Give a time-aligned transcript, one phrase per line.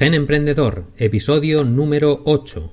[0.00, 2.72] Gen Emprendedor, episodio número 8.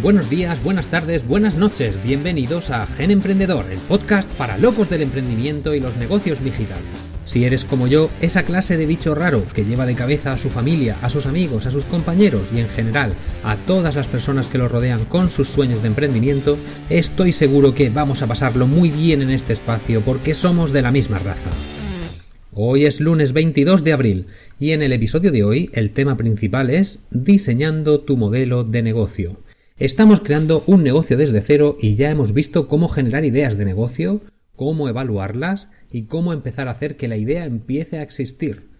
[0.00, 5.02] Buenos días, buenas tardes, buenas noches, bienvenidos a Gen Emprendedor, el podcast para locos del
[5.02, 7.11] emprendimiento y los negocios digitales.
[7.24, 10.50] Si eres como yo, esa clase de bicho raro que lleva de cabeza a su
[10.50, 13.14] familia, a sus amigos, a sus compañeros y en general
[13.44, 16.58] a todas las personas que lo rodean con sus sueños de emprendimiento,
[16.90, 20.90] estoy seguro que vamos a pasarlo muy bien en este espacio porque somos de la
[20.90, 21.50] misma raza.
[22.54, 24.26] Hoy es lunes 22 de abril
[24.58, 29.38] y en el episodio de hoy el tema principal es diseñando tu modelo de negocio.
[29.78, 34.20] Estamos creando un negocio desde cero y ya hemos visto cómo generar ideas de negocio,
[34.54, 38.70] cómo evaluarlas y cómo empezar a hacer que la idea empiece a existir.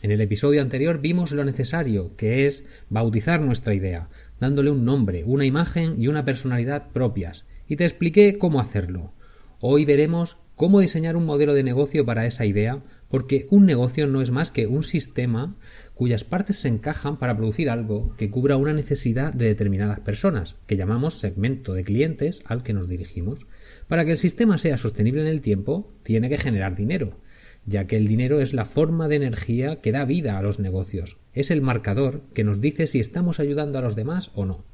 [0.00, 4.08] En el episodio anterior vimos lo necesario, que es bautizar nuestra idea,
[4.40, 9.12] dándole un nombre, una imagen y una personalidad propias, y te expliqué cómo hacerlo.
[9.60, 14.22] Hoy veremos cómo diseñar un modelo de negocio para esa idea, porque un negocio no
[14.22, 15.54] es más que un sistema
[15.94, 20.76] cuyas partes se encajan para producir algo que cubra una necesidad de determinadas personas, que
[20.76, 23.46] llamamos segmento de clientes al que nos dirigimos.
[23.88, 27.18] Para que el sistema sea sostenible en el tiempo, tiene que generar dinero,
[27.66, 31.18] ya que el dinero es la forma de energía que da vida a los negocios,
[31.32, 34.64] es el marcador que nos dice si estamos ayudando a los demás o no.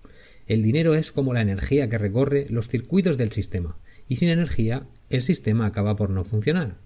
[0.47, 3.77] El dinero es como la energía que recorre los circuitos del sistema,
[4.09, 6.77] y sin energía el sistema acaba por no funcionar.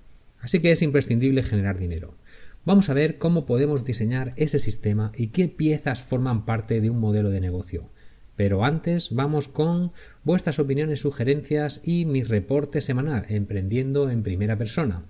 [0.40, 2.16] Así que es imprescindible generar dinero.
[2.64, 6.98] Vamos a ver cómo podemos diseñar ese sistema y qué piezas forman parte de un
[6.98, 7.90] modelo de negocio.
[8.42, 9.92] Pero antes vamos con
[10.24, 15.04] vuestras opiniones, sugerencias y mi reporte semanal, emprendiendo en primera persona.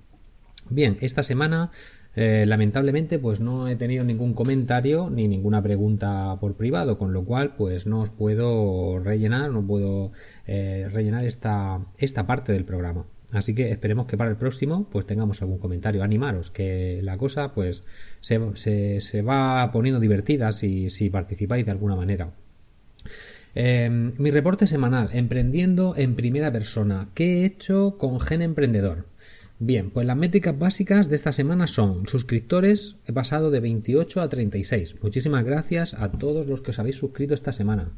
[0.68, 1.70] Bien, esta semana
[2.14, 7.24] eh, lamentablemente pues no he tenido ningún comentario ni ninguna pregunta por privado, con lo
[7.24, 10.12] cual pues no os puedo rellenar, no puedo
[10.46, 13.06] eh, rellenar esta, esta parte del programa.
[13.30, 16.02] Así que esperemos que para el próximo pues tengamos algún comentario.
[16.02, 17.82] Animaros, que la cosa pues
[18.20, 22.34] se, se, va poniendo divertida si, si, participáis de alguna manera.
[23.54, 27.08] Em, mi reporte semanal, emprendiendo en primera persona.
[27.14, 29.06] ¿Qué he hecho con Gen Emprendedor?
[29.58, 34.28] Bien, pues las métricas básicas de esta semana son suscriptores, he pasado de 28 a
[34.28, 34.96] 36.
[35.02, 37.92] Muchísimas gracias a todos los que os habéis suscrito esta semana.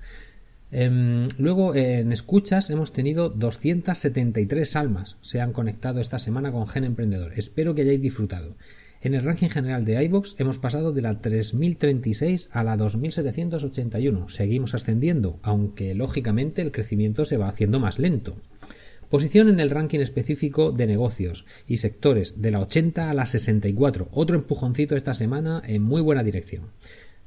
[0.72, 6.84] Em, luego, en escuchas hemos tenido 273 almas se han conectado esta semana con Gen
[6.84, 7.32] Emprendedor.
[7.36, 8.56] Espero que hayáis disfrutado.
[9.04, 14.30] En el ranking general de iVoox hemos pasado de la 3036 a la 2781.
[14.30, 18.34] Seguimos ascendiendo, aunque lógicamente el crecimiento se va haciendo más lento.
[19.10, 24.08] Posición en el ranking específico de negocios y sectores de la 80 a la 64.
[24.10, 26.70] Otro empujoncito esta semana en muy buena dirección.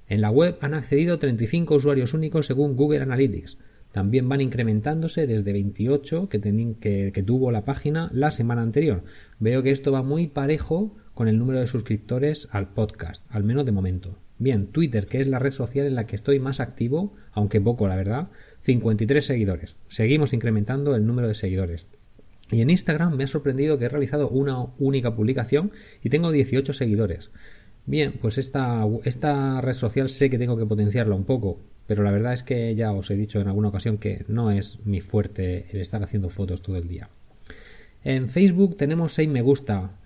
[0.07, 3.59] En la web han accedido 35 usuarios únicos según Google Analytics.
[3.91, 9.03] También van incrementándose desde 28 que, que, tuvo la página la semana anterior.
[9.39, 13.65] Veo que esto va muy parejo con el número de suscriptores al podcast, al menos
[13.65, 14.19] de momento.
[14.37, 17.87] Bien, Twitter, que es la red social en la que estoy más activo, aunque poco
[17.87, 18.27] la verdad,
[18.61, 19.77] 53 seguidores.
[19.87, 21.87] Seguimos incrementando el número de seguidores.
[22.51, 25.71] Y en Instagram me ha sorprendido que he realizado una única publicación
[26.03, 27.31] y tengo 18 seguidores.
[27.87, 32.11] Bien, pues esta, esta red social sé que tengo que potenciarla un poco, pero la
[32.11, 35.65] verdad es que ya os he dicho en alguna ocasión que no es mi fuerte
[35.71, 37.09] el estar haciendo fotos todo el día.
[38.03, 39.97] En Facebook tenemos 6 me gusta.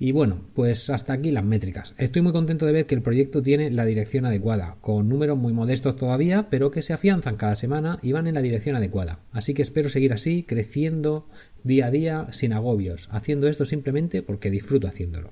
[0.00, 1.94] Y bueno, pues hasta aquí las métricas.
[1.98, 5.52] Estoy muy contento de ver que el proyecto tiene la dirección adecuada, con números muy
[5.52, 9.18] modestos todavía, pero que se afianzan cada semana y van en la dirección adecuada.
[9.32, 11.26] Así que espero seguir así, creciendo
[11.64, 15.30] día a día sin agobios, haciendo esto simplemente porque disfruto haciéndolo.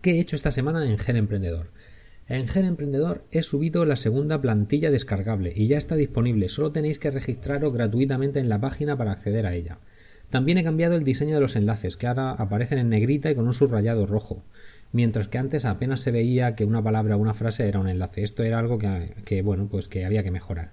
[0.00, 1.70] ¿Qué he hecho esta semana en Gen Emprendedor?
[2.28, 6.98] En Gen Emprendedor he subido la segunda plantilla descargable y ya está disponible, solo tenéis
[6.98, 9.80] que registraros gratuitamente en la página para acceder a ella.
[10.30, 13.46] También he cambiado el diseño de los enlaces, que ahora aparecen en negrita y con
[13.46, 14.44] un subrayado rojo,
[14.92, 18.22] mientras que antes apenas se veía que una palabra o una frase era un enlace.
[18.22, 20.72] Esto era algo que, bueno, pues que había que mejorar.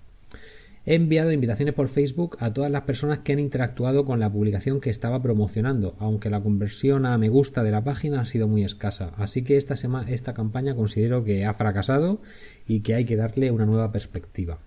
[0.86, 4.80] He enviado invitaciones por Facebook a todas las personas que han interactuado con la publicación
[4.80, 8.64] que estaba promocionando, aunque la conversión a me gusta de la página ha sido muy
[8.64, 9.12] escasa.
[9.18, 9.76] Así que esta,
[10.08, 12.22] esta campaña considero que ha fracasado
[12.68, 14.60] y que hay que darle una nueva perspectiva.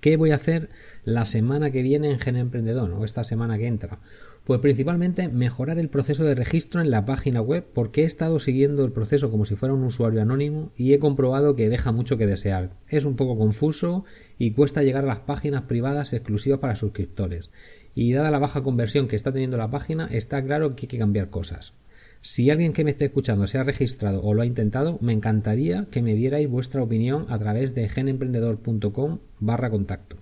[0.00, 0.68] ¿Qué voy a hacer
[1.04, 3.98] la semana que viene en Gen Emprendedor o esta semana que entra?
[4.44, 8.84] Pues principalmente mejorar el proceso de registro en la página web porque he estado siguiendo
[8.84, 12.26] el proceso como si fuera un usuario anónimo y he comprobado que deja mucho que
[12.26, 12.76] desear.
[12.88, 14.04] Es un poco confuso
[14.38, 17.50] y cuesta llegar a las páginas privadas exclusivas para suscriptores.
[17.94, 20.98] Y dada la baja conversión que está teniendo la página, está claro que hay que
[20.98, 21.72] cambiar cosas.
[22.20, 25.86] Si alguien que me esté escuchando se ha registrado o lo ha intentado, me encantaría
[25.90, 30.16] que me dierais vuestra opinión a través de genemprendedor.com barra contacto.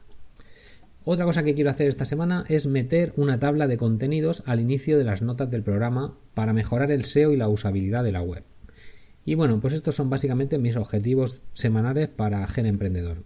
[1.06, 4.96] Otra cosa que quiero hacer esta semana es meter una tabla de contenidos al inicio
[4.96, 8.42] de las notas del programa para mejorar el SEO y la usabilidad de la web.
[9.26, 13.22] Y bueno, pues estos son básicamente mis objetivos semanales para Gen Emprendedor.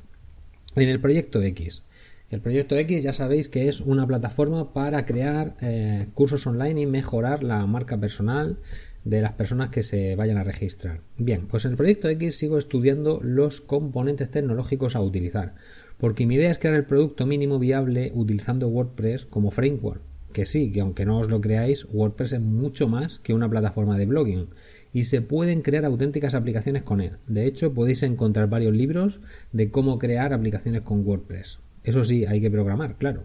[0.75, 1.83] En el proyecto X.
[2.31, 6.87] El proyecto X ya sabéis que es una plataforma para crear eh, cursos online y
[6.87, 8.59] mejorar la marca personal
[9.05, 11.01] de las personas que se vayan a registrar.
[11.17, 15.55] Bien, pues en el proyecto X sigo estudiando los componentes tecnológicos a utilizar,
[15.97, 20.03] porque mi idea es crear el producto mínimo viable utilizando WordPress como framework.
[20.35, 23.97] Que sí, que aunque no os lo creáis, WordPress es mucho más que una plataforma
[23.97, 24.51] de blogging
[24.93, 27.13] y se pueden crear auténticas aplicaciones con él.
[27.27, 29.21] De hecho, podéis encontrar varios libros
[29.53, 31.61] de cómo crear aplicaciones con WordPress.
[31.89, 33.23] Eso sí, hay que programar, claro.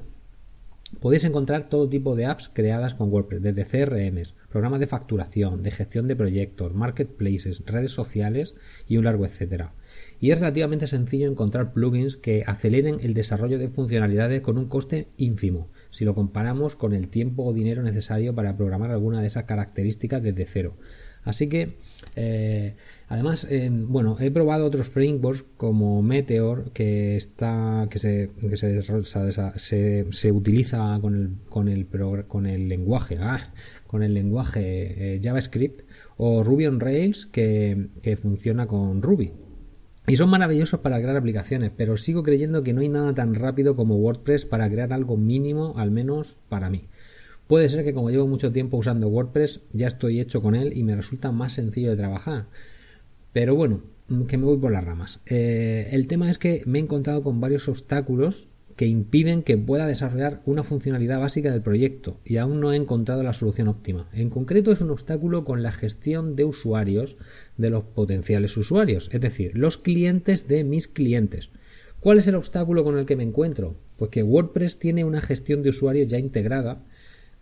[1.02, 5.72] Podéis encontrar todo tipo de apps creadas con WordPress, desde CRMs, programas de facturación, de
[5.72, 8.56] gestión de proyectos, marketplaces, redes sociales
[8.88, 9.74] y un largo etcétera.
[10.22, 15.10] Y es relativamente sencillo encontrar plugins que aceleren el desarrollo de funcionalidades con un coste
[15.18, 19.44] ínfimo, si lo comparamos con el tiempo o dinero necesario para programar alguna de esas
[19.44, 20.78] características desde cero.
[21.24, 21.78] Así que,
[22.16, 22.76] eh,
[23.08, 28.82] además, bueno, he probado otros frameworks como Meteor que está, que se, que se,
[30.12, 31.88] se, utiliza con el, con el,
[32.28, 33.54] con el lenguaje, ah,
[33.88, 35.82] con el lenguaje eh, JavaScript
[36.18, 39.32] o Ruby on Rails que, que funciona con Ruby.
[40.06, 43.78] Y son maravillosos para crear aplicaciones, pero sigo creyendo que no hay nada tan rápido
[43.78, 46.90] como WordPress para crear algo mínimo, al menos para mí.
[47.48, 50.84] Puede ser que como llevo mucho tiempo usando WordPress, ya estoy hecho con él y
[50.84, 52.48] me resulta más sencillo de trabajar.
[53.34, 53.82] Pero bueno,
[54.28, 55.20] que me voy por las ramas.
[55.26, 59.88] Eh, el tema es que me he encontrado con varios obstáculos que impiden que pueda
[59.88, 64.10] desarrollar una funcionalidad básica del proyecto y aún no he encontrado la solución óptima.
[64.14, 67.18] En concreto es un obstáculo con la gestión de usuarios
[67.58, 71.50] de los potenciales usuarios, es decir, los clientes de mis clientes.
[72.00, 73.76] ¿Cuál es el obstáculo con el que me encuentro?
[73.98, 76.84] Pues que WordPress tiene una gestión de usuarios ya integrada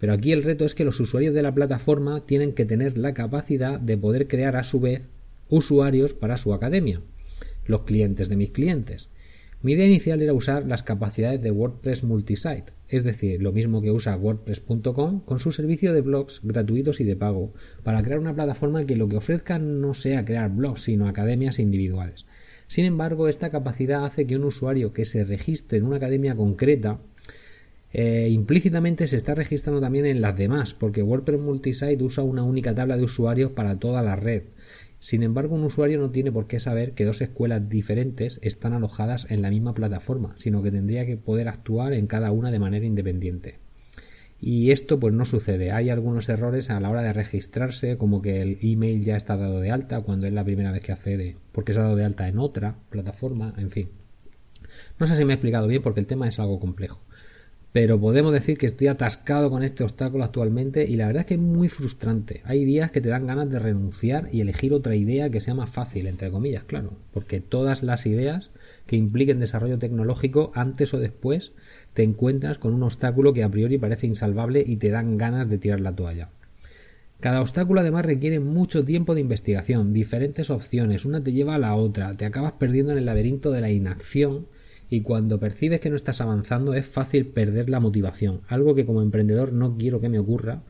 [0.01, 3.13] pero aquí el reto es que los usuarios de la plataforma tienen que tener la
[3.13, 5.03] capacidad de poder crear a su vez
[5.47, 7.01] usuarios para su academia,
[7.67, 9.09] los clientes de mis clientes.
[9.61, 13.91] Mi idea inicial era usar las capacidades de WordPress Multisite, es decir, lo mismo que
[13.91, 18.85] usa WordPress.com con su servicio de blogs gratuitos y de pago, para crear una plataforma
[18.85, 22.25] que lo que ofrezca no sea crear blogs, sino academias individuales.
[22.65, 27.01] Sin embargo, esta capacidad hace que un usuario que se registre en una academia concreta
[27.93, 32.73] eh, implícitamente se está registrando también en las demás, porque WordPress Multisite usa una única
[32.73, 34.43] tabla de usuarios para toda la red.
[34.99, 39.29] Sin embargo, un usuario no tiene por qué saber que dos escuelas diferentes están alojadas
[39.29, 42.85] en la misma plataforma, sino que tendría que poder actuar en cada una de manera
[42.85, 43.55] independiente.
[44.39, 45.71] Y esto pues no sucede.
[45.71, 49.59] Hay algunos errores a la hora de registrarse, como que el email ya está dado
[49.59, 52.27] de alta cuando es la primera vez que accede, porque se ha dado de alta
[52.27, 53.89] en otra plataforma, en fin.
[54.99, 57.01] No sé si me he explicado bien porque el tema es algo complejo
[57.71, 61.33] pero podemos decir que estoy atascado con este obstáculo actualmente y la verdad es que
[61.35, 62.41] es muy frustrante.
[62.43, 65.69] Hay días que te dan ganas de renunciar y elegir otra idea que sea más
[65.69, 68.51] fácil, entre comillas, claro, porque todas las ideas
[68.87, 71.53] que impliquen desarrollo tecnológico, antes o después,
[71.93, 75.57] te encuentras con un obstáculo que a priori parece insalvable y te dan ganas de
[75.57, 76.29] tirar la toalla.
[77.21, 81.75] Cada obstáculo además requiere mucho tiempo de investigación, diferentes opciones, una te lleva a la
[81.75, 84.47] otra, te acabas perdiendo en el laberinto de la inacción
[84.91, 89.01] y cuando percibes que no estás avanzando es fácil perder la motivación, algo que como
[89.01, 90.63] emprendedor no quiero que me ocurra,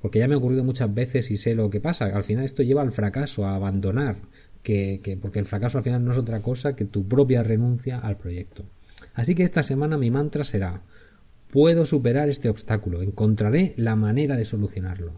[0.00, 2.62] porque ya me ha ocurrido muchas veces y sé lo que pasa, al final esto
[2.62, 4.18] lleva al fracaso, a abandonar,
[4.62, 7.98] que, que, porque el fracaso al final no es otra cosa que tu propia renuncia
[7.98, 8.64] al proyecto.
[9.12, 10.82] Así que esta semana mi mantra será,
[11.50, 15.14] puedo superar este obstáculo, encontraré la manera de solucionarlo.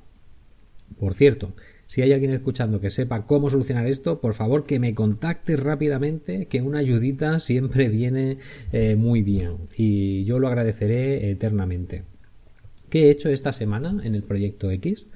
[0.98, 1.52] Por cierto,
[1.86, 6.46] si hay alguien escuchando que sepa cómo solucionar esto, por favor que me contacte rápidamente,
[6.46, 8.38] que una ayudita siempre viene
[8.72, 12.04] eh, muy bien y yo lo agradeceré eternamente.
[12.90, 15.06] ¿Qué he hecho esta semana en el proyecto X?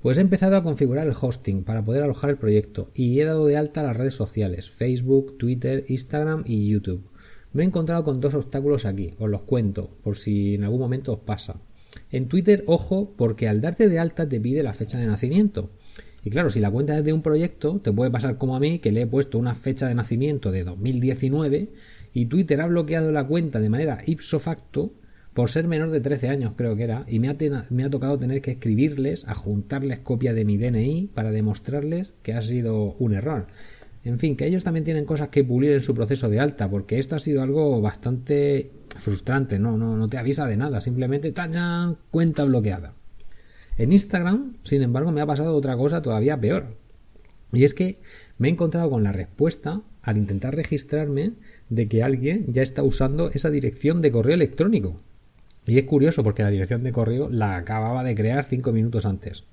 [0.00, 3.46] Pues he empezado a configurar el hosting para poder alojar el proyecto y he dado
[3.46, 7.10] de alta las redes sociales, Facebook, Twitter, Instagram y YouTube.
[7.52, 11.12] Me he encontrado con dos obstáculos aquí, os los cuento, por si en algún momento
[11.12, 11.60] os pasa.
[12.10, 15.70] En Twitter, ojo, porque al darte de alta te pide la fecha de nacimiento.
[16.22, 18.78] Y claro, si la cuenta es de un proyecto, te puede pasar como a mí,
[18.78, 21.68] que le he puesto una fecha de nacimiento de 2019
[22.12, 24.92] y Twitter ha bloqueado la cuenta de manera ipso facto
[25.34, 27.36] por ser menor de 13 años, creo que era, y me ha,
[27.70, 32.34] me ha tocado tener que escribirles, a juntarles copia de mi DNI para demostrarles que
[32.34, 33.46] ha sido un error.
[34.02, 36.98] En fin, que ellos también tienen cosas que pulir en su proceso de alta, porque
[36.98, 41.96] esto ha sido algo bastante frustrante, no, no, no te avisa de nada, simplemente ¡tachan!
[42.10, 42.94] cuenta bloqueada.
[43.80, 46.76] En Instagram, sin embargo, me ha pasado otra cosa todavía peor.
[47.50, 47.96] Y es que
[48.36, 51.32] me he encontrado con la respuesta, al intentar registrarme,
[51.70, 55.00] de que alguien ya está usando esa dirección de correo electrónico.
[55.64, 59.44] Y es curioso porque la dirección de correo la acababa de crear cinco minutos antes.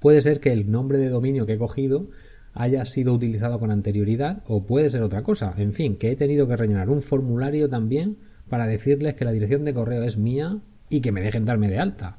[0.00, 2.08] Puede ser que el nombre de dominio que he cogido
[2.54, 5.54] haya sido utilizado con anterioridad o puede ser otra cosa.
[5.58, 8.16] En fin, que he tenido que rellenar un formulario también
[8.48, 10.58] para decirles que la dirección de correo es mía
[10.90, 12.18] y que me dejen darme de alta.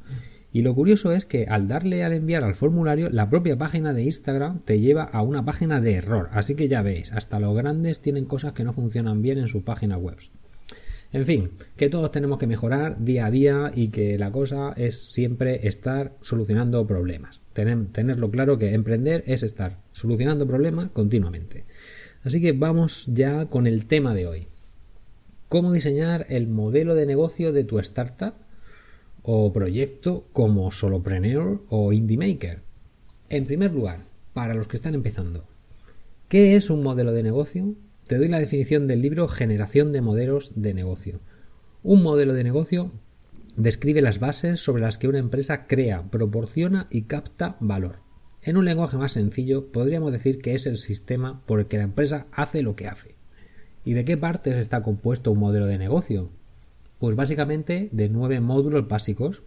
[0.55, 4.03] Y lo curioso es que al darle al enviar al formulario, la propia página de
[4.03, 6.29] Instagram te lleva a una página de error.
[6.31, 9.63] Así que ya veis, hasta los grandes tienen cosas que no funcionan bien en sus
[9.63, 10.15] páginas web.
[11.11, 15.11] En fin, que todos tenemos que mejorar día a día y que la cosa es
[15.11, 17.41] siempre estar solucionando problemas.
[17.53, 21.65] tenerlo claro que emprender es estar solucionando problemas continuamente.
[22.23, 24.47] Así que vamos ya con el tema de hoy.
[25.49, 28.35] ¿Cómo diseñar el modelo de negocio de tu startup
[29.27, 32.61] o proyecto como solopreneur o indie maker?
[33.29, 35.45] En primer lugar, para los que están empezando,
[36.29, 37.73] ¿qué es un modelo de negocio?
[38.05, 41.21] Te doy la definición del libro Generación de modelos de negocio.
[41.81, 42.91] Un modelo de negocio
[43.55, 47.97] describe las bases sobre las que una empresa crea, proporciona y capta valor.
[48.43, 51.83] En un lenguaje más sencillo, podríamos decir que es el sistema por el que la
[51.83, 53.15] empresa hace lo que hace.
[53.83, 56.29] ¿Y de qué partes está compuesto un modelo de negocio?
[57.05, 59.43] Pues básicamente de nueve módulos básicos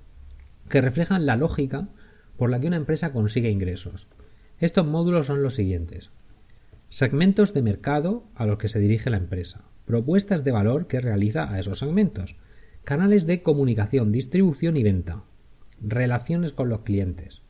[0.69, 1.89] que reflejan la lógica
[2.37, 4.07] por la que una empresa consigue ingresos.
[4.61, 6.13] Estos módulos son los siguientes.
[6.89, 9.65] Segmentos de mercado a los que se dirige la empresa.
[9.87, 12.37] Propuestas de valor que realiza a esos segmentos.
[12.85, 15.25] Canales de comunicación, distribución y venta.
[15.81, 17.43] Relaciones con los clientes.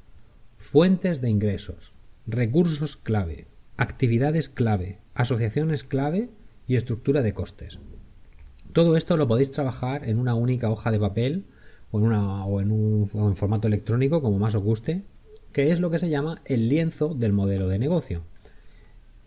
[0.56, 1.92] Fuentes de ingresos.
[2.26, 3.46] Recursos clave.
[3.76, 5.00] Actividades clave.
[5.12, 6.30] Asociaciones clave
[6.66, 7.78] y estructura de costes.
[8.72, 11.46] Todo esto lo podéis trabajar en una única hoja de papel
[11.90, 15.04] o en, un formato electrónico, como más os guste,
[15.52, 18.22] que es lo que se llama el lienzo del modelo de negocio.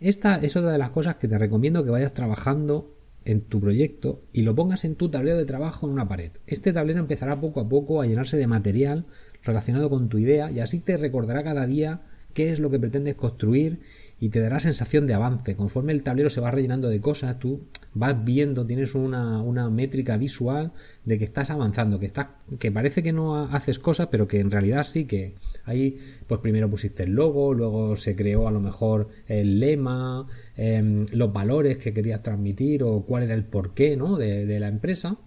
[0.00, 2.94] Esta es otra de las cosas que te recomiendo que vayas trabajando
[3.24, 6.32] en tu proyecto y lo pongas en tu tablero de trabajo en una pared.
[6.46, 9.06] Este tablero empezará poco a poco a llenarse de material
[9.42, 12.02] relacionado con tu idea y así te recordará cada día
[12.34, 13.80] qué es lo que pretendes construir
[14.22, 15.56] y te dará sensación de avance.
[15.56, 20.16] Conforme el tablero se va rellenando de cosas, tú vas viendo, tienes una, una, métrica
[20.16, 20.70] visual
[21.04, 22.28] de que estás avanzando, que estás,
[22.60, 25.98] que parece que no haces cosas, pero que en realidad sí que ahí,
[26.28, 31.32] pues primero pusiste el logo, luego se creó a lo mejor el lema, em, los
[31.32, 34.16] valores que querías transmitir o cuál era el porqué, ¿no?
[34.16, 35.18] de, de la empresa.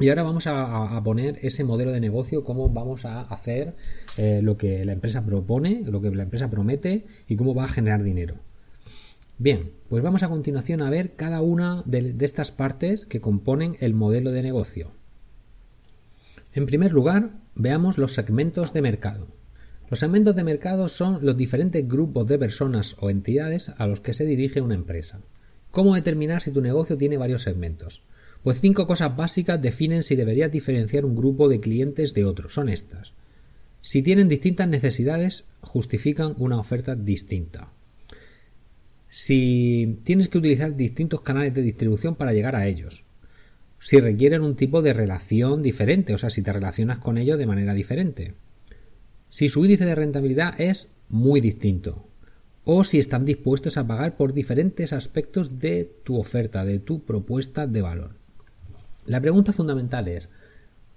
[0.00, 3.74] Y ahora vamos a, poner ese modelo de negocio, cómo vamos a hacer
[4.16, 7.68] eh, lo que la empresa propone, lo que la empresa promete y cómo va a
[7.68, 8.36] generar dinero.
[9.36, 13.76] Bien, pues vamos a continuación a ver cada una de, de estas partes que componen
[13.80, 14.90] el modelo de negocio.
[16.54, 19.28] En primer lugar, veamos los segmentos de mercado.
[19.90, 24.14] Los segmentos de mercado son los diferentes grupos de personas o entidades a los que
[24.14, 25.20] se dirige una empresa.
[25.70, 28.02] ¿Cómo determinar si tu negocio tiene varios segmentos?
[28.42, 32.48] Pues cinco cosas básicas definen si deberías diferenciar un grupo de clientes de otro.
[32.48, 33.12] Son estas.
[33.82, 37.72] Si tienen distintas necesidades, justifican una oferta distinta.
[39.08, 43.04] Si tienes que utilizar distintos canales de distribución para llegar a ellos.
[43.78, 47.46] Si requieren un tipo de relación diferente, o sea, si te relacionas con ellos de
[47.46, 48.34] manera diferente.
[49.30, 52.06] Si su índice de rentabilidad es muy distinto.
[52.64, 57.66] O si están dispuestos a pagar por diferentes aspectos de tu oferta, de tu propuesta
[57.66, 58.19] de valor.
[59.06, 60.28] La pregunta fundamental es,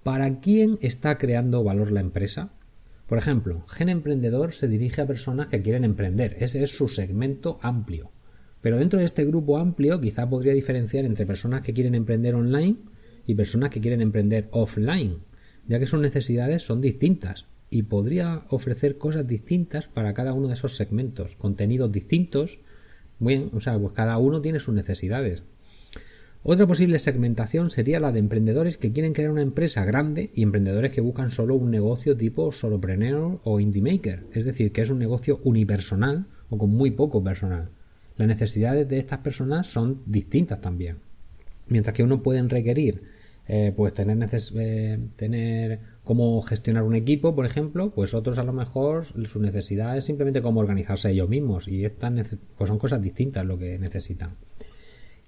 [0.02, 2.50] ¿para quién está creando valor la empresa?
[3.06, 7.58] Por ejemplo, Gen Emprendedor se dirige a personas que quieren emprender, ese es su segmento
[7.62, 8.10] amplio.
[8.60, 12.76] Pero dentro de este grupo amplio quizá podría diferenciar entre personas que quieren emprender online
[13.26, 15.18] y personas que quieren emprender offline,
[15.66, 20.54] ya que sus necesidades son distintas y podría ofrecer cosas distintas para cada uno de
[20.54, 22.60] esos segmentos, contenidos distintos.
[23.18, 25.42] Bien, o sea, pues cada uno tiene sus necesidades.
[26.46, 30.92] Otra posible segmentación sería la de emprendedores que quieren crear una empresa grande y emprendedores
[30.92, 34.98] que buscan solo un negocio tipo solopreneur o indie maker, es decir, que es un
[34.98, 37.70] negocio unipersonal o con muy poco personal.
[38.18, 40.98] Las necesidades de estas personas son distintas también.
[41.66, 43.04] Mientras que uno pueden requerir
[43.48, 48.52] eh, pues tener, eh, tener cómo gestionar un equipo, por ejemplo, pues otros a lo
[48.52, 53.46] mejor su necesidad es simplemente cómo organizarse ellos mismos y estas pues son cosas distintas
[53.46, 54.36] lo que necesitan.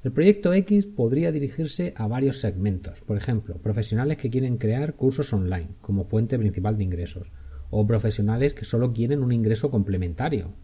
[0.06, 5.32] El proyecto X podría dirigirse a varios segmentos, por ejemplo, profesionales que quieren crear cursos
[5.32, 7.32] online como fuente principal de ingresos,
[7.70, 10.54] o profesionales que solo quieren un ingreso complementario.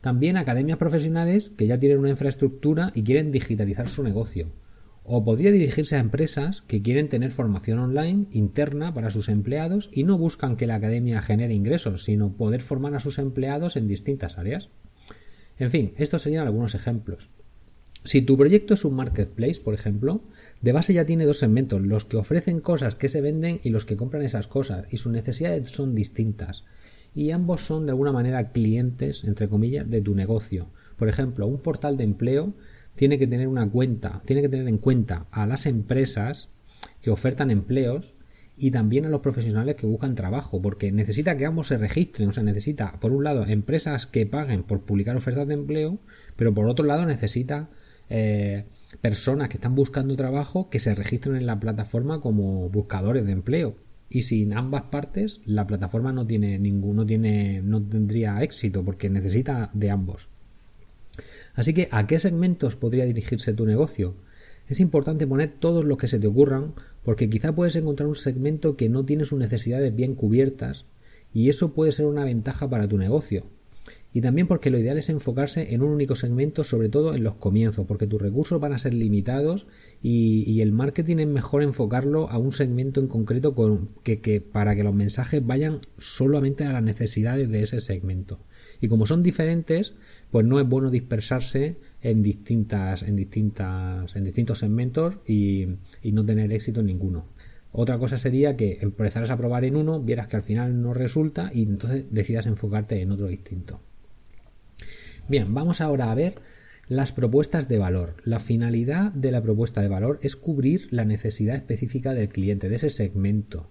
[0.00, 4.50] También academias profesionales que ya tienen una infraestructura y quieren digitalizar su negocio.
[5.04, 10.04] O podría dirigirse a empresas que quieren tener formación online interna para sus empleados y
[10.04, 14.38] no buscan que la academia genere ingresos, sino poder formar a sus empleados en distintas
[14.38, 14.70] áreas.
[15.58, 17.28] En fin, estos serían algunos ejemplos.
[18.02, 20.22] Si tu proyecto es un marketplace, por ejemplo,
[20.62, 23.84] de base ya tiene dos segmentos, los que ofrecen cosas que se venden y los
[23.84, 26.64] que compran esas cosas, y sus necesidades son distintas.
[27.14, 30.68] Y ambos son de alguna manera clientes, entre comillas, de tu negocio.
[30.96, 32.54] Por ejemplo, un portal de empleo
[32.94, 36.48] tiene que tener una cuenta, tiene que tener en cuenta a las empresas
[37.02, 38.14] que ofertan empleos
[38.56, 42.32] y también a los profesionales que buscan trabajo, porque necesita que ambos se registren, o
[42.32, 45.98] sea, necesita, por un lado, empresas que paguen por publicar ofertas de empleo,
[46.36, 47.70] pero por otro lado necesita
[48.10, 48.66] eh,
[49.00, 53.76] personas que están buscando trabajo que se registren en la plataforma como buscadores de empleo.
[54.08, 59.70] Y sin ambas partes, la plataforma no tiene ninguno, tiene, no tendría éxito, porque necesita
[59.72, 60.28] de ambos.
[61.54, 64.16] Así que, ¿a qué segmentos podría dirigirse tu negocio?
[64.66, 66.74] Es importante poner todos los que se te ocurran,
[67.04, 70.86] porque quizá puedes encontrar un segmento que no tiene sus necesidades bien cubiertas,
[71.32, 73.46] y eso puede ser una ventaja para tu negocio.
[74.12, 77.34] Y también porque lo ideal es enfocarse en un único segmento, sobre todo en los
[77.34, 79.66] comienzos, porque tus recursos van a ser limitados
[80.02, 84.74] y, el marketing es mejor enfocarlo a un segmento en concreto con, que, que para
[84.74, 88.40] que los mensajes vayan solamente a las necesidades de ese segmento.
[88.80, 89.94] Y como son diferentes,
[90.30, 95.66] pues no es bueno dispersarse en distintas, en distintas, en distintos segmentos y,
[96.02, 97.26] y no tener éxito en ninguno.
[97.72, 101.50] Otra cosa sería que empezaras a probar en uno, vieras que al final no resulta
[101.54, 103.80] y entonces decidas enfocarte en otro distinto.
[105.30, 106.40] Bien, vamos ahora a ver
[106.88, 108.16] las propuestas de valor.
[108.24, 112.74] La finalidad de la propuesta de valor es cubrir la necesidad específica del cliente, de
[112.74, 113.70] ese segmento.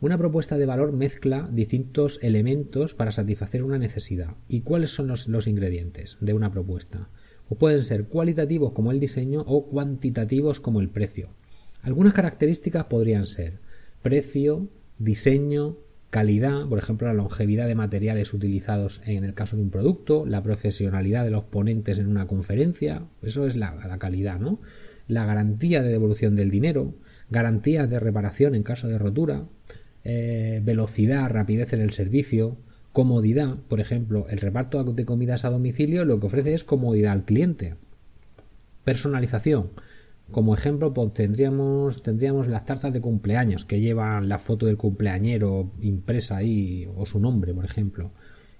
[0.00, 4.34] Una propuesta de valor mezcla distintos elementos para satisfacer una necesidad.
[4.48, 7.10] ¿Y cuáles son los, ingredientes de una propuesta?
[7.48, 11.28] O pueden ser cualitativos como el diseño o cuantitativos como el precio.
[11.80, 13.60] Algunas características podrían ser
[14.02, 15.76] precio, diseño,
[16.10, 20.42] calidad, por ejemplo, la longevidad de materiales utilizados en el caso de un producto, la
[20.42, 24.60] profesionalidad de los ponentes en una conferencia, eso es la, calidad, ¿no?
[25.06, 26.94] La garantía de devolución del dinero,
[27.30, 29.44] garantías de reparación en caso de rotura,
[30.04, 32.56] eh, velocidad, rapidez en el servicio,
[32.92, 37.24] comodidad, por ejemplo, el reparto de comidas a domicilio lo que ofrece es comodidad al
[37.24, 37.74] cliente.
[38.84, 39.70] Personalización.
[40.30, 42.02] Como ejemplo, pues, tendríamos,
[42.48, 47.54] las tarzas de cumpleaños que llevan la foto del cumpleañero impresa ahí o su nombre,
[47.54, 48.10] por ejemplo.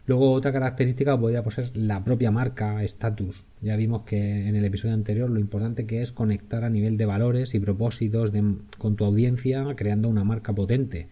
[0.07, 3.44] Luego otra característica podría ser la propia marca, estatus.
[3.61, 7.04] Ya vimos que en el episodio anterior lo importante que es conectar a nivel de
[7.04, 8.33] valores y propósitos
[8.78, 11.09] con tu audiencia creando una marca potente.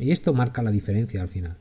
[0.00, 1.58] Y esto marca la diferencia al final.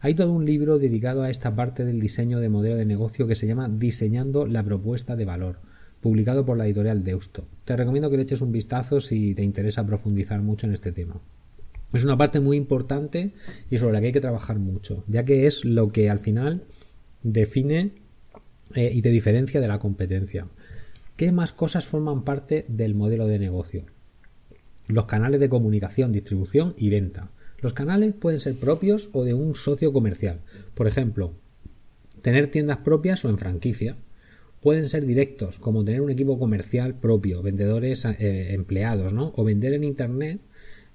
[0.00, 3.36] Hay todo un libro dedicado a esta parte del diseño de modelo de negocio que
[3.36, 5.60] se llama Diseñando la propuesta de valor,
[6.00, 7.46] publicado por la editorial Deusto.
[7.64, 11.20] Te recomiendo que le eches un vistazo si te interesa profundizar mucho en este tema.
[11.92, 13.32] Es una parte muy importante
[13.70, 16.64] y sobre la que hay que trabajar mucho, ya que es lo que al final
[17.22, 17.92] define
[18.74, 20.48] eh, y te diferencia de la competencia.
[21.16, 23.84] ¿Qué más cosas forman parte del modelo de negocio?
[24.86, 27.30] Los canales de comunicación, distribución y venta.
[27.60, 30.40] Los canales pueden ser propios o de un socio comercial.
[30.74, 31.32] Por ejemplo,
[32.20, 33.96] tener tiendas propias o en franquicia.
[34.60, 39.32] Pueden ser directos, como tener un equipo comercial propio, vendedores eh, empleados, ¿no?
[39.36, 40.40] O vender en Internet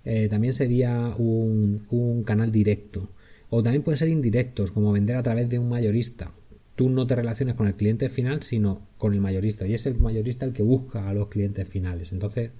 [0.03, 3.09] eh, también sería un, un canal directo.
[3.49, 6.33] O también pueden ser indirectos, como vender a través de un mayorista.
[6.75, 9.67] Tú no te relacionas con el cliente final, sino con el mayorista.
[9.67, 12.11] Y es el mayorista el que busca a los clientes finales.
[12.11, 12.51] Entonces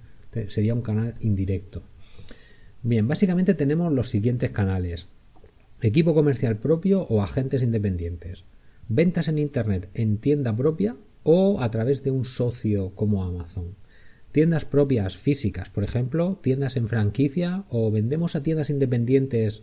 [0.48, 1.82] sería un canal indirecto.
[2.82, 5.06] Bien, básicamente tenemos los siguientes canales.
[5.80, 8.44] Equipo comercial propio o agentes independientes.
[8.94, 13.74] Ventas en Internet en tienda propia o a través de un socio como Amazon.
[14.32, 19.62] Tiendas propias físicas, por ejemplo, tiendas en franquicia o vendemos a tiendas independientes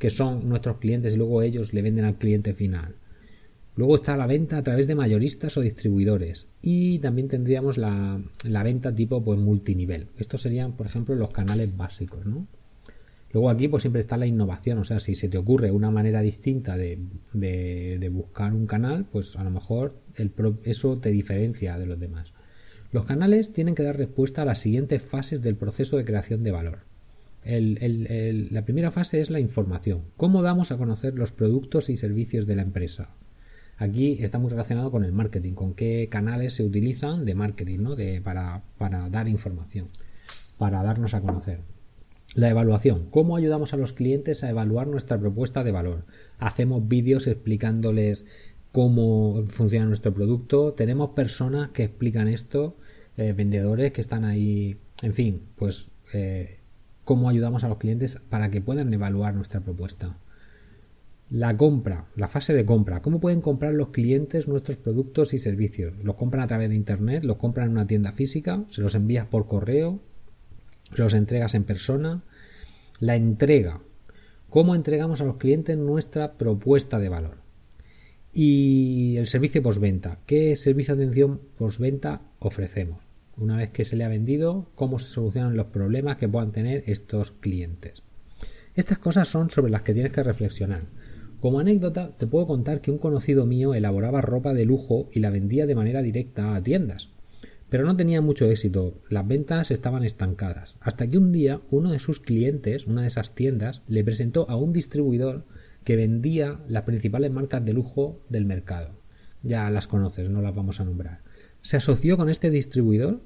[0.00, 2.96] que son nuestros clientes y luego ellos le venden al cliente final.
[3.76, 6.48] Luego está la venta a través de mayoristas o distribuidores.
[6.60, 10.08] Y también tendríamos la, venta tipo pues, multinivel.
[10.18, 12.48] Estos serían, por ejemplo, los canales básicos, ¿no?
[13.32, 16.22] Luego aquí pues siempre está la innovación, o sea, si se te ocurre una manera
[16.22, 16.98] distinta de,
[17.34, 20.32] de, buscar un canal, pues a lo mejor el
[20.64, 22.32] eso te diferencia de los demás.
[22.90, 26.52] Los canales tienen que dar respuesta a las siguientes fases del proceso de creación de
[26.52, 26.78] valor.
[27.44, 30.04] la primera fase es la información.
[30.16, 33.10] ¿Cómo damos a conocer los productos y servicios de la empresa?
[33.76, 37.94] Aquí está muy relacionado con el marketing, con qué canales se utilizan de marketing, ¿no?
[37.94, 39.88] De, para, para dar información,
[40.56, 41.60] para darnos a conocer.
[42.34, 43.06] La evaluación.
[43.10, 46.04] ¿Cómo ayudamos a los clientes a evaluar nuestra propuesta de valor?
[46.38, 48.26] Hacemos vídeos explicándoles
[48.70, 50.74] cómo funciona nuestro producto.
[50.74, 52.76] Tenemos personas que explican esto,
[53.16, 56.58] eh, vendedores que están ahí, en fin, pues eh,
[57.04, 60.18] cómo ayudamos a los clientes para que puedan evaluar nuestra propuesta.
[61.30, 63.00] La compra, la fase de compra.
[63.00, 65.94] ¿Cómo pueden comprar los clientes nuestros productos y servicios?
[66.02, 67.24] ¿Los compran a través de Internet?
[67.24, 68.64] ¿Los compran en una tienda física?
[68.68, 70.00] ¿Se los envías por correo?
[70.94, 72.22] ¿Los entregas en persona?
[72.98, 73.80] La entrega.
[74.48, 77.36] ¿Cómo entregamos a los clientes nuestra propuesta de valor?
[78.32, 80.20] Y el servicio postventa.
[80.26, 83.02] ¿Qué servicio de atención postventa ofrecemos?
[83.36, 86.82] Una vez que se le ha vendido, ¿cómo se solucionan los problemas que puedan tener
[86.86, 88.02] estos clientes?
[88.74, 90.86] Estas cosas son sobre las que tienes que reflexionar.
[91.40, 95.30] Como anécdota, te puedo contar que un conocido mío elaboraba ropa de lujo y la
[95.30, 97.10] vendía de manera directa a tiendas.
[97.70, 101.98] Pero no tenía mucho éxito, las ventas estaban estancadas, hasta que un día uno de
[101.98, 105.44] sus clientes, una de esas tiendas, le presentó a un distribuidor
[105.84, 108.98] que vendía las principales marcas de lujo del mercado.
[109.42, 111.20] Ya las conoces, no las vamos a nombrar.
[111.62, 113.20] Se asoció con este distribuidor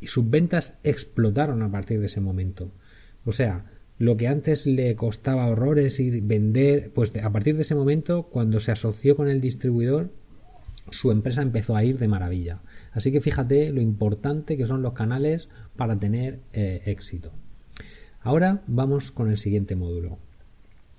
[0.00, 2.72] y sus ventas explotaron a partir de ese momento.
[3.24, 3.66] O sea,
[3.98, 8.60] lo que antes le costaba horrores ir vender, pues a partir de ese momento, cuando
[8.60, 10.12] se asoció con el distribuidor,
[10.90, 12.60] su empresa empezó a ir de maravilla.
[12.98, 17.30] Así que fíjate lo importante que son los canales para tener eh, éxito.
[18.20, 20.18] Ahora vamos con el siguiente módulo.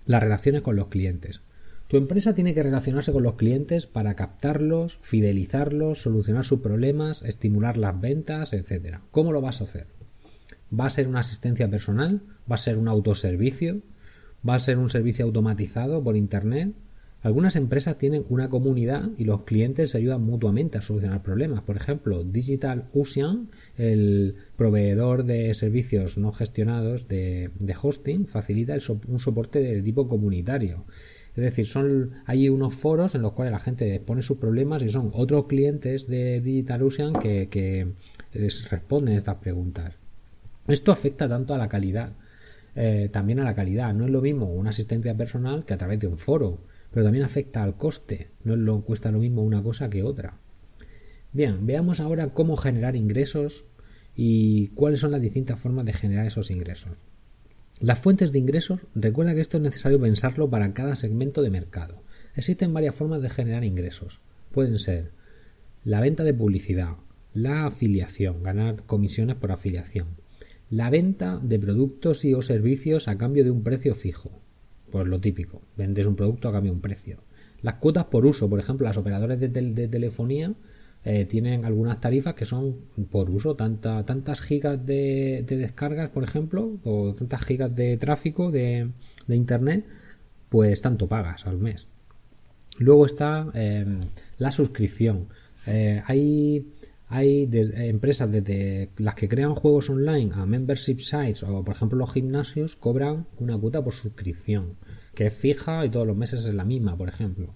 [0.05, 1.41] Las relaciones con los clientes.
[1.89, 7.75] Tu empresa tiene que relacionarse con los clientes para captarlos, fidelizarlos, solucionar sus problemas, estimular
[7.75, 8.99] las ventas, etc.
[9.11, 9.87] ¿Cómo lo vas a hacer?
[10.71, 12.21] ¿Va a ser una asistencia personal?
[12.49, 13.81] ¿Va a ser un autoservicio?
[14.47, 16.71] ¿Va a ser un servicio automatizado por Internet?
[17.21, 21.63] Algunas empresas tienen una comunidad y los clientes se ayudan mutuamente a solucionar problemas.
[21.63, 27.51] Por ejemplo, Digital Ocean, el proveedor de servicios no gestionados de,
[27.81, 28.77] hosting, facilita
[29.07, 30.85] un soporte de tipo comunitario.
[31.35, 34.89] Es decir, son hay unos foros en los cuales la gente expone sus problemas y
[34.89, 37.87] son otros clientes de DigitalOcean que, que
[38.33, 39.93] les responden estas preguntas.
[40.67, 42.13] Esto afecta tanto a la calidad,
[42.75, 43.93] eh, también a la calidad.
[43.93, 46.59] No es lo mismo una asistencia personal que a través de un foro
[46.91, 48.29] pero también afecta al coste.
[48.43, 50.37] No cuesta lo mismo una cosa que otra.
[51.31, 53.65] Bien, veamos ahora cómo generar ingresos
[54.15, 56.97] y cuáles son las distintas formas de generar esos ingresos.
[57.79, 62.03] Las fuentes de ingresos, recuerda que esto es necesario pensarlo para cada segmento de mercado.
[62.35, 64.19] Existen varias formas de generar ingresos.
[64.51, 65.11] Pueden ser
[65.85, 66.95] la venta de publicidad,
[67.33, 70.07] la afiliación, ganar comisiones por afiliación,
[70.69, 74.41] la venta de productos y o servicios a cambio de un precio fijo,
[74.91, 77.19] pues lo típico, vendes un producto a cambio de un precio.
[77.61, 80.53] Las cuotas por uso, por ejemplo, las operadoras de, telefonía
[81.03, 82.77] eh, tienen algunas tarifas que son
[83.11, 88.89] por uso, tanta, tantas gigas de, descargas, por ejemplo, o tantas gigas de tráfico de,
[89.27, 89.85] internet,
[90.49, 91.87] pues tanto pagas al mes.
[92.77, 93.99] Luego está em,
[94.37, 95.27] la suscripción.
[95.65, 96.65] Eh, hay
[97.09, 102.13] hay empresas desde las que crean juegos online a membership sites o por ejemplo los
[102.13, 104.77] gimnasios cobran una cuota por suscripción
[105.19, 107.53] que es fija y todos los meses es la misma, por ejemplo.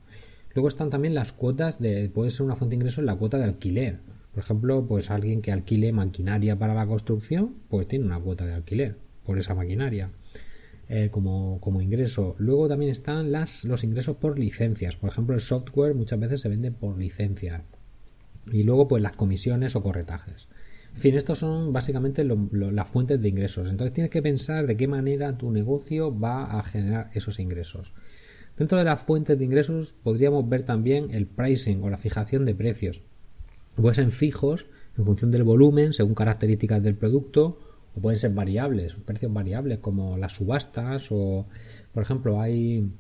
[0.53, 3.37] Luego están también las cuotas de puede ser una fuente de ingreso en la cuota
[3.37, 3.99] de alquiler.
[4.33, 8.53] Por ejemplo, pues alguien que alquile maquinaria para la construcción, pues tiene una cuota de
[8.53, 10.11] alquiler por esa maquinaria.
[10.89, 12.35] Eh, como, como, ingreso.
[12.37, 14.97] Luego también están las, los ingresos por licencias.
[14.97, 17.63] Por ejemplo, el software muchas veces se vende por licencia.
[18.51, 20.47] Y luego, pues las comisiones o corretajes.
[20.95, 23.69] En fin, estos son básicamente las fuentes de ingresos.
[23.69, 27.93] Entonces tienes que pensar de qué manera tu negocio va a generar esos ingresos.
[28.57, 32.53] Dentro de las fuentes de ingresos podríamos ver también el pricing o la fijación de
[32.53, 33.01] precios.
[33.75, 37.57] Pueden ser fijos en función del volumen, según características del producto,
[37.95, 41.47] o pueden ser variables, precios variables como las subastas o,
[41.91, 42.91] por ejemplo, hay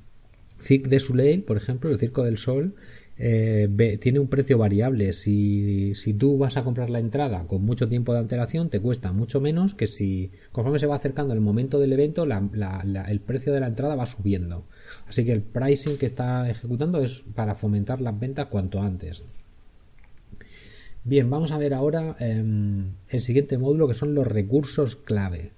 [0.59, 2.75] Cirque de Soleil, por ejemplo, el Circo del Sol,
[3.17, 5.13] eh, tiene un precio variable.
[5.13, 9.11] Si, si, tú vas a comprar la entrada con mucho tiempo de antelación, te cuesta
[9.11, 13.59] mucho menos que si conforme se va acercando el momento del evento, el precio de
[13.59, 14.65] la entrada va subiendo.
[15.07, 19.23] Así que el pricing que está ejecutando es para fomentar las ventas cuanto antes.
[21.05, 25.51] Bien, vamos a ver ahora em, el siguiente módulo que son los recursos clave.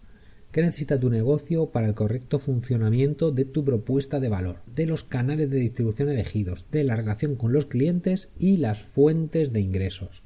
[0.56, 5.04] ¿Qué necesita tu negocio para el correcto funcionamiento de tu propuesta de valor, de los
[5.04, 10.24] canales de distribución elegidos, de la relación con los clientes y las fuentes de ingresos?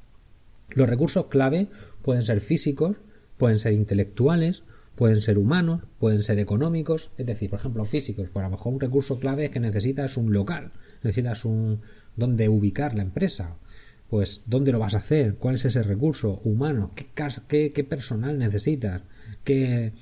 [0.69, 1.69] Los recursos clave
[2.03, 2.97] pueden ser físicos,
[3.37, 4.61] pueden ser intelectuales,
[4.95, 8.73] pueden ser humanos, pueden ser económicos, es decir, por ejemplo, físicos, por a lo mejor
[8.73, 10.69] un recurso clave es que necesitas un local,
[11.01, 11.81] necesitas un
[12.15, 13.57] dónde ubicar la empresa,
[14.09, 19.01] pues dónde lo vas a hacer, cuál es ese recurso humano, qué, qué, personal necesitas,
[19.43, 19.93] qué,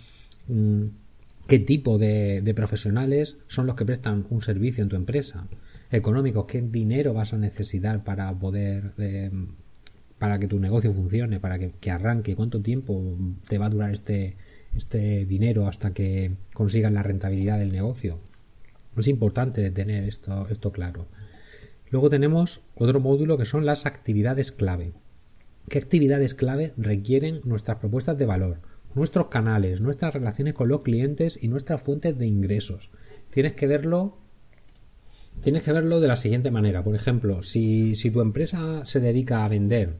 [1.47, 5.47] qué tipo de, profesionales son los que prestan un servicio en tu empresa,
[5.91, 9.31] económicos, qué dinero vas a necesitar para poder, eh,
[10.19, 14.35] para que tu negocio funcione, para que, arranque, cuánto tiempo te va a durar este,
[14.75, 18.19] este dinero hasta que consigas la rentabilidad del negocio.
[18.97, 21.07] Es importante tener esto, esto claro.
[21.89, 24.91] Luego tenemos otro módulo que son las actividades clave.
[25.69, 28.59] ¿Qué actividades clave requieren nuestras propuestas de valor?
[28.97, 32.89] Nuestros canales, nuestras relaciones con los clientes y nuestras fuentes de ingresos.
[33.29, 34.17] Tienes que verlo
[35.41, 36.83] Tienes que verlo de la siguiente manera.
[36.83, 39.97] Por ejemplo, si, tu empresa se dedica a vender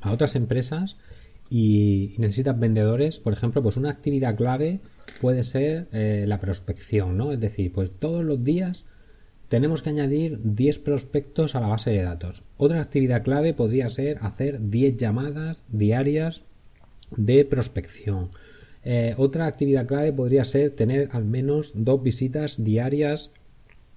[0.00, 0.96] a otras empresas
[1.50, 4.80] y, necesitas vendedores, por ejemplo, pues una actividad clave
[5.20, 7.32] puede ser eh, la prospección, ¿no?
[7.32, 8.86] Es decir, pues todos los días
[9.48, 12.42] tenemos que añadir 10 prospectos a la base de datos.
[12.56, 16.44] Otra actividad clave podría ser hacer 10 llamadas diarias
[17.16, 18.30] de prospección.
[18.84, 23.30] Eh, otra actividad clave podría ser tener al menos dos visitas diarias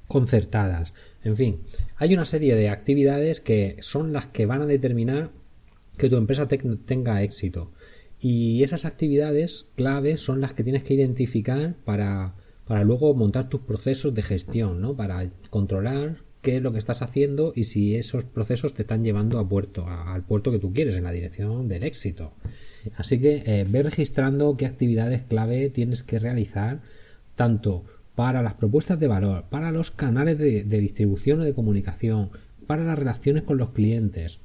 [0.07, 0.93] concertadas.
[1.23, 1.61] En fin,
[1.95, 5.31] hay una serie de actividades que son las que van a determinar
[5.97, 7.71] que tu empresa tenga éxito.
[8.19, 13.61] Y esas actividades clave son las que tienes que identificar para, para luego montar tus
[13.61, 14.95] procesos de gestión, ¿no?
[14.95, 19.39] Para controlar qué es lo que estás haciendo y si esos procesos te están llevando
[19.39, 22.33] a puerto, al puerto que tú quieres, en la dirección del éxito.
[22.97, 26.81] Así que eh, ve registrando qué actividades clave tienes que realizar,
[27.35, 27.83] tanto
[28.15, 32.29] para las propuestas de valor, para los canales de, distribución o de comunicación,
[32.65, 34.39] para las relaciones con los clientes.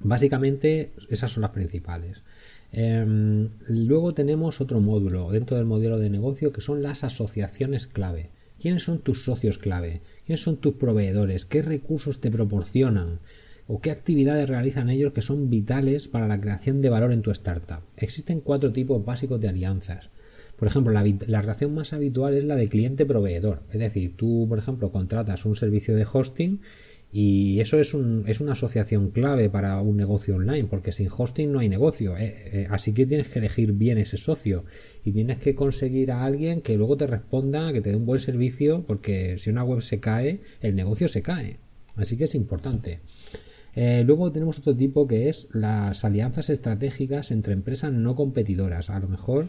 [0.00, 2.22] Básicamente esas son las principales.
[2.72, 8.30] Em, luego tenemos otro módulo dentro del modelo de negocio que son las asociaciones clave.
[8.60, 10.00] ¿Quiénes son tus socios clave?
[10.24, 11.44] ¿Quiénes son tus proveedores?
[11.44, 13.20] ¿Qué recursos te proporcionan?
[13.66, 17.30] ¿O qué actividades realizan ellos que son vitales para la creación de valor en tu
[17.30, 17.80] startup?
[17.96, 20.10] Existen cuatro tipos básicos de alianzas.
[20.56, 23.62] Por ejemplo, la, relación más habitual es la de cliente-proveedor.
[23.72, 26.60] Es decir, tú, por ejemplo, contratas un servicio de hosting
[27.10, 31.50] y eso es, un, es una asociación clave para un negocio online, porque sin hosting
[31.50, 32.18] no hay negocio.
[32.18, 34.64] Eh, eh, así que tienes que elegir bien ese socio
[35.04, 38.20] y tienes que conseguir a alguien que luego te responda, que te dé un buen
[38.20, 41.58] servicio, porque si una web se cae, el negocio se cae.
[41.96, 43.00] Así que es importante.
[43.76, 48.90] Eh, luego tenemos otro tipo que es las alianzas estratégicas entre empresas no competidoras.
[48.90, 49.48] A lo mejor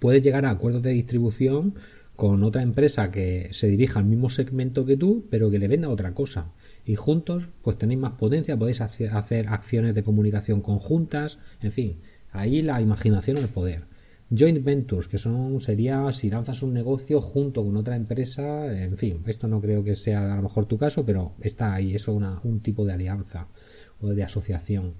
[0.00, 1.74] puedes llegar a acuerdos de distribución
[2.16, 5.90] con otra empresa que se dirija al mismo segmento que tú, pero que le venda
[5.90, 6.52] otra cosa.
[6.84, 12.00] Y juntos, pues tenéis más potencia, podéis hacer acciones de comunicación conjuntas, en fin,
[12.32, 13.84] ahí la imaginación el poder.
[14.30, 19.22] Joint ventures, que son sería si lanzas un negocio junto con otra empresa, en fin,
[19.26, 22.44] esto no creo que sea a lo mejor tu caso, pero está ahí, eso es
[22.44, 23.48] un tipo de alianza
[24.00, 24.94] o de asociación.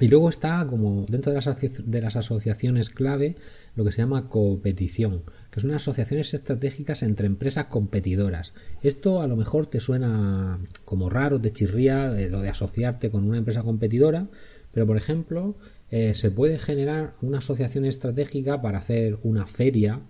[0.00, 3.36] Y luego está, como dentro de las, de las asociaciones clave,
[3.74, 8.54] lo que se llama competición, que son asociaciones estratégicas entre empresas competidoras.
[8.82, 13.24] Esto a lo mejor te suena como raro, te chirría eh, lo de asociarte con
[13.24, 14.28] una empresa competidora,
[14.72, 15.56] pero por ejemplo,
[15.90, 20.00] eh, se puede generar una asociación estratégica para hacer una feria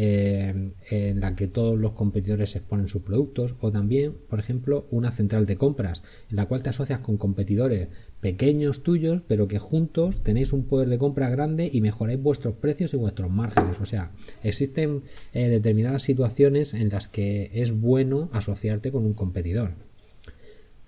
[0.00, 5.10] eh, en la que todos los competidores exponen sus productos o también, por ejemplo, una
[5.10, 7.88] central de compras en la cual te asocias con competidores
[8.20, 12.94] pequeños tuyos, pero que juntos tenéis un poder de compra grande y mejoráis vuestros precios
[12.94, 13.80] y vuestros márgenes.
[13.80, 14.12] O sea,
[14.44, 19.87] existen eh, determinadas situaciones en las que es bueno asociarte con un competidor.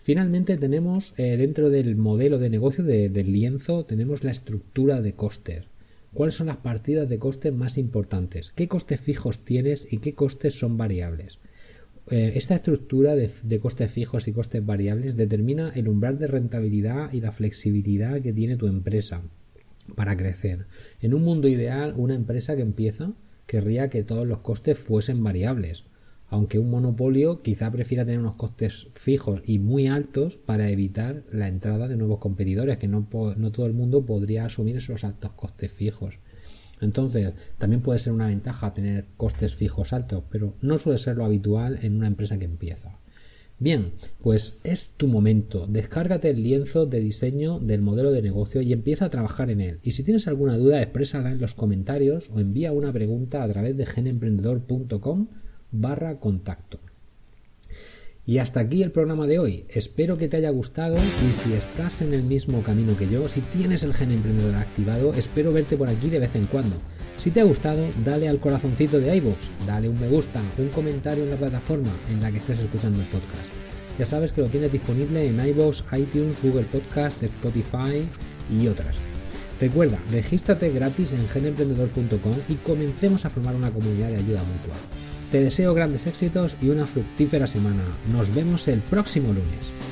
[0.03, 5.67] Finalmente tenemos eh, dentro del modelo de negocio del lienzo tenemos la estructura de costes.
[6.15, 8.51] ¿Cuáles son las partidas de costes más importantes?
[8.57, 11.39] ¿Qué costes fijos tienes y qué costes son variables?
[12.11, 17.21] Eh, esta estructura de, costes fijos y costes variables determina el umbral de rentabilidad y
[17.21, 19.23] la flexibilidad que tiene tu empresa
[19.97, 20.67] para crecer.
[21.03, 23.13] En un mundo ideal, una empresa que empieza
[23.47, 25.85] querría que todos los costes fuesen variables
[26.31, 31.49] aunque un monopolio quizá prefiera tener unos costes fijos y muy altos para evitar la
[31.49, 36.21] entrada de nuevos competidores, que no, todo el mundo podría asumir esos altos costes fijos.
[36.81, 41.25] Entonces, también puede ser una ventaja tener costes fijos altos, pero no suele ser lo
[41.25, 42.97] habitual en una empresa que empieza.
[43.59, 45.67] Bien, pues es tu momento.
[45.67, 49.81] Descárgate el lienzo de diseño del modelo de negocio y empieza a trabajar en él.
[49.83, 53.77] Y si tienes alguna duda, exprésala en los comentarios o envía una pregunta a través
[53.77, 55.29] de genemprendedor.com
[55.73, 56.79] barra contacto.
[58.27, 59.65] Y hasta aquí el programa de hoy.
[59.71, 63.41] Espero que te haya gustado y si estás en el mismo camino que yo, si
[63.41, 66.77] tienes el gen emprendedor activado, espero verte por aquí de vez en cuando.
[67.17, 71.25] Si te ha gustado, dale al corazoncito de iVoox, dale un me gusta, un comentario
[71.25, 73.49] en la plataforma en la que estés escuchando el podcast.
[73.99, 78.09] Ya sabes que lo tienes disponible en iVoox, iTunes, Google Podcast, Spotify
[78.49, 78.97] y otras.
[79.61, 84.77] Recuerda, regístrate gratis en genemprendedor.com y comencemos a formar una comunidad de ayuda mutua.
[85.31, 87.85] Te deseo grandes éxitos y una fructífera semana.
[88.11, 89.90] Nos vemos el próximo lunes.